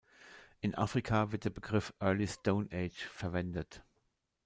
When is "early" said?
1.99-2.27